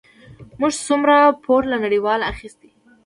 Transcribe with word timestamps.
موږ 0.59 0.71
څومره 0.87 1.15
پور 1.43 1.61
له 1.71 1.77
نړیوالو 1.85 2.29
اخیستی؟ 2.33 2.69